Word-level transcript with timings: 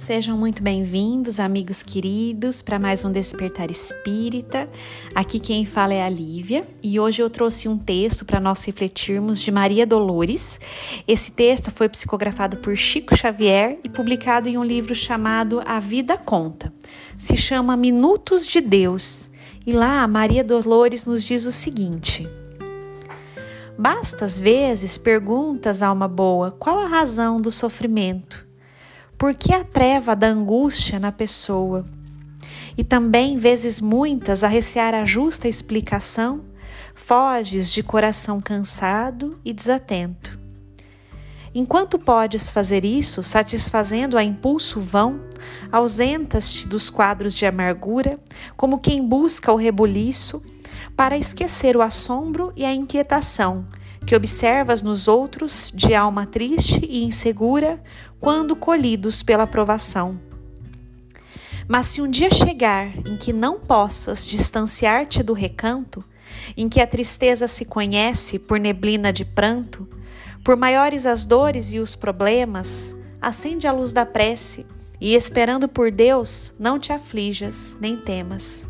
Sejam 0.00 0.34
muito 0.34 0.62
bem-vindos, 0.62 1.38
amigos 1.38 1.82
queridos, 1.82 2.62
para 2.62 2.78
mais 2.78 3.04
um 3.04 3.12
Despertar 3.12 3.70
Espírita. 3.70 4.66
Aqui 5.14 5.38
quem 5.38 5.66
fala 5.66 5.92
é 5.92 6.02
a 6.02 6.08
Lívia 6.08 6.66
e 6.82 6.98
hoje 6.98 7.22
eu 7.22 7.28
trouxe 7.28 7.68
um 7.68 7.76
texto 7.76 8.24
para 8.24 8.40
nós 8.40 8.64
refletirmos 8.64 9.42
de 9.42 9.52
Maria 9.52 9.86
Dolores. 9.86 10.58
Esse 11.06 11.30
texto 11.32 11.70
foi 11.70 11.86
psicografado 11.86 12.56
por 12.56 12.74
Chico 12.78 13.14
Xavier 13.14 13.78
e 13.84 13.90
publicado 13.90 14.48
em 14.48 14.56
um 14.56 14.64
livro 14.64 14.94
chamado 14.94 15.60
A 15.66 15.78
Vida 15.78 16.16
Conta. 16.16 16.72
Se 17.18 17.36
chama 17.36 17.76
Minutos 17.76 18.46
de 18.46 18.62
Deus 18.62 19.30
e 19.66 19.72
lá 19.72 20.08
Maria 20.08 20.42
Dolores 20.42 21.04
nos 21.04 21.22
diz 21.22 21.44
o 21.44 21.52
seguinte. 21.52 22.26
Basta 23.78 24.24
às 24.24 24.40
vezes 24.40 24.96
perguntas, 24.96 25.82
alma 25.82 26.08
boa, 26.08 26.50
qual 26.52 26.78
a 26.78 26.88
razão 26.88 27.36
do 27.36 27.50
sofrimento? 27.50 28.49
Por 29.20 29.34
que 29.34 29.52
a 29.52 29.62
treva 29.62 30.16
da 30.16 30.28
angústia 30.28 30.98
na 30.98 31.12
pessoa? 31.12 31.84
E 32.74 32.82
também, 32.82 33.36
vezes 33.36 33.78
muitas, 33.78 34.42
a 34.42 34.48
recear 34.48 34.94
a 34.94 35.04
justa 35.04 35.46
explicação, 35.46 36.40
foges 36.94 37.70
de 37.70 37.82
coração 37.82 38.40
cansado 38.40 39.38
e 39.44 39.52
desatento. 39.52 40.40
Enquanto 41.54 41.98
podes 41.98 42.48
fazer 42.48 42.82
isso, 42.82 43.22
satisfazendo 43.22 44.16
a 44.16 44.24
impulso 44.24 44.80
vão, 44.80 45.20
ausentas-te 45.70 46.66
dos 46.66 46.88
quadros 46.88 47.34
de 47.34 47.44
amargura, 47.44 48.18
como 48.56 48.80
quem 48.80 49.06
busca 49.06 49.52
o 49.52 49.56
rebuliço, 49.56 50.42
para 50.96 51.18
esquecer 51.18 51.76
o 51.76 51.82
assombro 51.82 52.54
e 52.56 52.64
a 52.64 52.72
inquietação 52.72 53.66
que 54.06 54.16
observas 54.16 54.82
nos 54.82 55.08
outros 55.08 55.72
de 55.74 55.94
alma 55.94 56.26
triste 56.26 56.84
e 56.84 57.04
insegura 57.04 57.82
quando 58.18 58.56
colhidos 58.56 59.22
pela 59.22 59.46
provação. 59.46 60.18
Mas 61.68 61.86
se 61.86 62.02
um 62.02 62.08
dia 62.08 62.30
chegar 62.32 62.88
em 63.06 63.16
que 63.16 63.32
não 63.32 63.60
possas 63.60 64.26
distanciar-te 64.26 65.22
do 65.22 65.32
recanto, 65.32 66.04
em 66.56 66.68
que 66.68 66.80
a 66.80 66.86
tristeza 66.86 67.46
se 67.46 67.64
conhece 67.64 68.38
por 68.38 68.58
neblina 68.58 69.12
de 69.12 69.24
pranto, 69.24 69.88
por 70.42 70.56
maiores 70.56 71.06
as 71.06 71.24
dores 71.24 71.72
e 71.72 71.78
os 71.78 71.94
problemas, 71.94 72.96
acende 73.20 73.66
a 73.68 73.72
luz 73.72 73.92
da 73.92 74.04
prece 74.04 74.66
e, 75.00 75.14
esperando 75.14 75.68
por 75.68 75.90
Deus, 75.92 76.52
não 76.58 76.78
te 76.78 76.92
aflijas 76.92 77.76
nem 77.80 77.96
temas. 77.96 78.68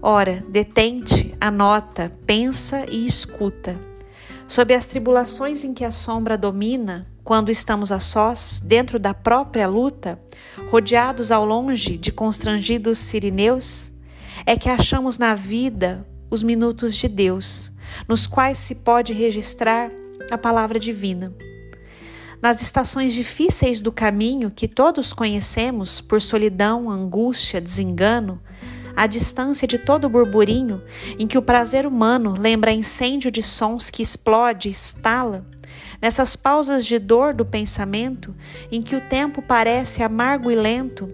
Ora, 0.00 0.42
detente, 0.48 1.34
anota, 1.38 2.10
pensa 2.24 2.86
e 2.88 3.04
escuta 3.04 3.89
sob 4.50 4.74
as 4.74 4.84
tribulações 4.84 5.62
em 5.62 5.72
que 5.72 5.84
a 5.84 5.92
sombra 5.92 6.36
domina, 6.36 7.06
quando 7.22 7.52
estamos 7.52 7.92
a 7.92 8.00
sós, 8.00 8.60
dentro 8.62 8.98
da 8.98 9.14
própria 9.14 9.68
luta, 9.68 10.20
rodeados 10.68 11.30
ao 11.30 11.46
longe 11.46 11.96
de 11.96 12.10
constrangidos 12.10 12.98
sirineus, 12.98 13.92
é 14.44 14.56
que 14.56 14.68
achamos 14.68 15.18
na 15.18 15.36
vida 15.36 16.04
os 16.28 16.42
minutos 16.42 16.96
de 16.96 17.06
Deus, 17.06 17.70
nos 18.08 18.26
quais 18.26 18.58
se 18.58 18.74
pode 18.74 19.12
registrar 19.12 19.88
a 20.32 20.36
palavra 20.36 20.80
divina. 20.80 21.32
Nas 22.42 22.60
estações 22.60 23.14
difíceis 23.14 23.80
do 23.80 23.92
caminho 23.92 24.50
que 24.50 24.66
todos 24.66 25.12
conhecemos 25.12 26.00
por 26.00 26.20
solidão, 26.20 26.90
angústia, 26.90 27.60
desengano, 27.60 28.42
à 28.96 29.06
distância 29.06 29.66
de 29.66 29.78
todo 29.78 30.04
o 30.04 30.08
burburinho, 30.08 30.82
em 31.18 31.26
que 31.26 31.38
o 31.38 31.42
prazer 31.42 31.86
humano 31.86 32.34
lembra 32.38 32.72
incêndio 32.72 33.30
de 33.30 33.42
sons 33.42 33.90
que 33.90 34.02
explode 34.02 34.68
e 34.68 34.72
estala, 34.72 35.44
nessas 36.00 36.36
pausas 36.36 36.84
de 36.84 36.98
dor 36.98 37.34
do 37.34 37.44
pensamento, 37.44 38.34
em 38.70 38.80
que 38.82 38.96
o 38.96 39.00
tempo 39.00 39.42
parece 39.42 40.02
amargo 40.02 40.50
e 40.50 40.54
lento, 40.54 41.10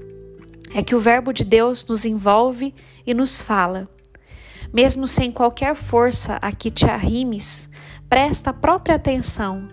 é 0.75 0.83
que 0.83 0.95
o 0.95 1.01
Verbo 1.01 1.33
de 1.33 1.45
Deus 1.45 1.85
nos 1.85 2.05
envolve 2.05 2.75
e 3.07 3.15
nos 3.15 3.41
fala. 3.41 3.89
Mesmo 4.73 5.07
sem 5.07 5.31
qualquer 5.31 5.75
força 5.75 6.39
a 6.43 6.53
que 6.53 6.71
te 6.71 6.87
arrimes, 6.87 7.71
presta 8.09 8.51
a 8.51 8.53
própria 8.53 8.97
atenção, 8.97 9.69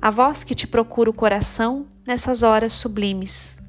a 0.00 0.10
voz 0.10 0.44
que 0.44 0.54
te 0.54 0.66
procura 0.66 1.08
o 1.08 1.14
coração 1.14 1.86
nessas 2.06 2.42
horas 2.42 2.72
sublimes. 2.72 3.63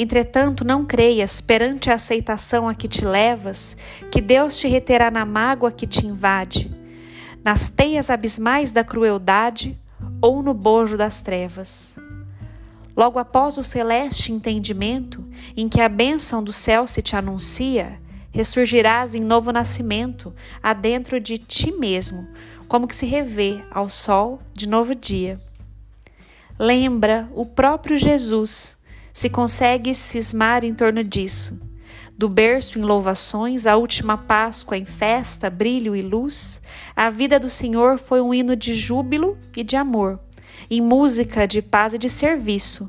Entretanto, 0.00 0.64
não 0.64 0.84
creias, 0.84 1.40
perante 1.40 1.90
a 1.90 1.94
aceitação 1.94 2.68
a 2.68 2.74
que 2.74 2.86
te 2.86 3.04
levas, 3.04 3.76
que 4.12 4.20
Deus 4.20 4.56
te 4.56 4.68
reterá 4.68 5.10
na 5.10 5.24
mágoa 5.26 5.72
que 5.72 5.88
te 5.88 6.06
invade, 6.06 6.70
nas 7.42 7.68
teias 7.68 8.08
abismais 8.08 8.70
da 8.70 8.84
crueldade 8.84 9.76
ou 10.22 10.40
no 10.40 10.54
bojo 10.54 10.96
das 10.96 11.20
trevas. 11.20 11.98
Logo 12.96 13.18
após 13.18 13.58
o 13.58 13.64
celeste 13.64 14.32
entendimento, 14.32 15.24
em 15.56 15.68
que 15.68 15.80
a 15.80 15.88
bênção 15.88 16.44
do 16.44 16.52
céu 16.52 16.86
se 16.86 17.02
te 17.02 17.16
anuncia, 17.16 18.00
ressurgirás 18.30 19.16
em 19.16 19.20
novo 19.20 19.50
nascimento, 19.50 20.32
adentro 20.62 21.18
de 21.18 21.38
ti 21.38 21.72
mesmo, 21.72 22.28
como 22.68 22.86
que 22.86 22.94
se 22.94 23.06
revê 23.06 23.64
ao 23.68 23.88
sol 23.88 24.40
de 24.54 24.68
novo 24.68 24.94
dia. 24.94 25.40
Lembra 26.56 27.28
o 27.34 27.44
próprio 27.44 27.96
Jesus 27.96 28.77
se 29.18 29.28
consegue 29.28 29.96
cismar 29.96 30.64
em 30.64 30.72
torno 30.72 31.02
disso. 31.02 31.60
Do 32.16 32.28
berço 32.28 32.78
em 32.78 32.82
louvações, 32.82 33.66
a 33.66 33.76
última 33.76 34.16
Páscoa 34.16 34.76
em 34.76 34.84
festa, 34.84 35.50
brilho 35.50 35.96
e 35.96 36.00
luz, 36.00 36.62
a 36.94 37.10
vida 37.10 37.36
do 37.36 37.50
Senhor 37.50 37.98
foi 37.98 38.20
um 38.20 38.32
hino 38.32 38.54
de 38.54 38.76
júbilo 38.76 39.36
e 39.56 39.64
de 39.64 39.74
amor, 39.74 40.20
em 40.70 40.80
música 40.80 41.48
de 41.48 41.60
paz 41.60 41.94
e 41.94 41.98
de 41.98 42.08
serviço. 42.08 42.88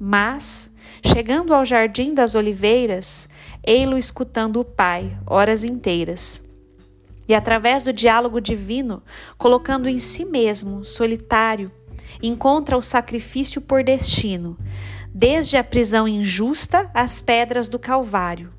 Mas, 0.00 0.72
chegando 1.04 1.52
ao 1.52 1.62
jardim 1.62 2.14
das 2.14 2.34
oliveiras, 2.34 3.28
ei-lo 3.62 3.98
escutando 3.98 4.60
o 4.60 4.64
Pai, 4.64 5.14
horas 5.26 5.62
inteiras. 5.62 6.42
E 7.28 7.34
através 7.34 7.84
do 7.84 7.92
diálogo 7.92 8.40
divino, 8.40 9.02
colocando 9.36 9.90
em 9.90 9.98
si 9.98 10.24
mesmo, 10.24 10.86
solitário, 10.86 11.70
encontra 12.22 12.78
o 12.78 12.82
sacrifício 12.82 13.60
por 13.60 13.84
destino, 13.84 14.56
desde 15.18 15.56
a 15.56 15.64
prisão 15.64 16.06
injusta 16.06 16.90
às 16.92 17.22
pedras 17.22 17.68
do 17.68 17.78
Calvário. 17.78 18.52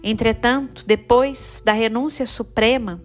Entretanto, 0.00 0.84
depois 0.86 1.60
da 1.64 1.72
renúncia 1.72 2.24
suprema, 2.24 3.02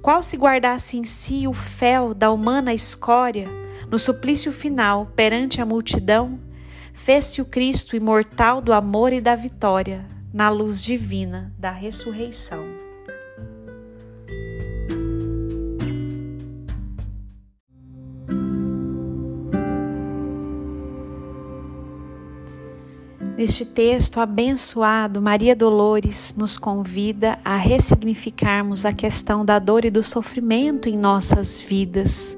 qual 0.00 0.22
se 0.22 0.36
guardasse 0.36 0.96
em 0.96 1.02
si 1.02 1.48
o 1.48 1.52
fel 1.52 2.14
da 2.14 2.30
humana 2.30 2.72
escória, 2.72 3.48
no 3.90 3.98
suplício 3.98 4.52
final 4.52 5.06
perante 5.16 5.60
a 5.60 5.66
multidão, 5.66 6.38
fez-se 6.94 7.42
o 7.42 7.44
Cristo 7.44 7.96
imortal 7.96 8.60
do 8.60 8.72
amor 8.72 9.12
e 9.12 9.20
da 9.20 9.34
vitória, 9.34 10.06
na 10.32 10.48
luz 10.48 10.80
divina 10.80 11.52
da 11.58 11.72
ressurreição. 11.72 12.77
Neste 23.38 23.64
texto 23.64 24.18
abençoado, 24.18 25.22
Maria 25.22 25.54
Dolores 25.54 26.34
nos 26.36 26.58
convida 26.58 27.38
a 27.44 27.56
ressignificarmos 27.56 28.84
a 28.84 28.92
questão 28.92 29.44
da 29.44 29.60
dor 29.60 29.84
e 29.84 29.90
do 29.90 30.02
sofrimento 30.02 30.88
em 30.88 30.96
nossas 30.98 31.56
vidas. 31.56 32.36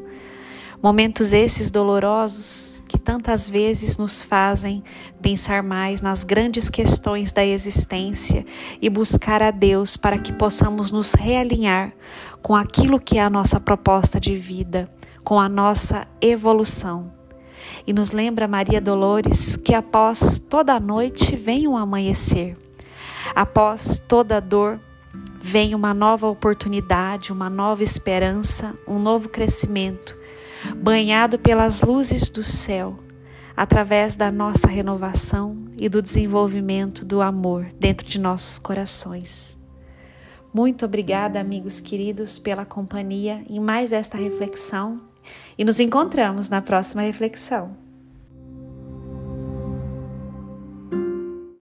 Momentos 0.83 1.33
esses 1.33 1.71
dolorosos 1.71 2.83
que 2.87 2.99
tantas 2.99 3.49
vezes 3.49 3.97
nos 3.97 4.21
fazem 4.21 4.85
pensar 5.23 5.63
mais 5.63 6.03
nas 6.03 6.23
grandes 6.23 6.69
questões 6.69 7.33
da 7.33 7.47
existência 7.47 8.45
e 8.79 8.91
buscar 8.91 9.43
a 9.43 9.51
Deus 9.51 9.97
para 9.97 10.19
que 10.19 10.35
possamos 10.35 10.93
nos 10.93 11.15
realinhar 11.15 11.95
com 12.43 12.55
aquilo 12.55 13.01
que 13.01 13.17
é 13.17 13.23
a 13.23 13.31
nossa 13.31 13.59
proposta 13.59 14.21
de 14.21 14.37
vida, 14.37 14.87
com 15.25 15.41
a 15.41 15.49
nossa 15.49 16.07
evolução. 16.21 17.20
E 17.87 17.93
nos 17.93 18.13
lembra 18.13 18.49
Maria 18.49 18.81
Dolores 18.81 19.57
que 19.57 19.75
após 19.75 20.39
toda 20.39 20.75
a 20.75 20.81
noite 20.81 21.37
vem 21.37 21.67
um 21.67 21.77
amanhecer. 21.77 22.57
Após 23.35 24.03
toda 24.07 24.41
dor 24.41 24.81
vem 25.43 25.75
uma 25.75 25.95
nova 25.95 26.27
oportunidade, 26.29 27.33
uma 27.33 27.49
nova 27.49 27.83
esperança, 27.83 28.75
um 28.87 28.99
novo 28.99 29.29
crescimento, 29.29 30.17
banhado 30.77 31.39
pelas 31.39 31.83
luzes 31.83 32.29
do 32.31 32.43
céu, 32.43 32.99
através 33.57 34.17
da 34.17 34.31
nossa 34.31 34.67
renovação 34.67 35.65
e 35.77 35.89
do 35.89 36.03
desenvolvimento 36.03 37.05
do 37.05 37.21
amor 37.21 37.67
dentro 37.79 38.07
de 38.07 38.19
nossos 38.19 38.59
corações. 38.59 39.59
Muito 40.53 40.85
obrigada, 40.85 41.41
amigos 41.41 41.79
queridos, 41.79 42.39
pela 42.39 42.65
companhia 42.65 43.45
em 43.49 43.61
mais 43.61 43.93
esta 43.93 44.19
reflexão 44.19 45.01
e 45.59 45.65
nos 45.65 45.81
encontramos 45.81 46.49
na 46.49 46.63
próxima 46.63 47.03
reflexão. 47.03 47.77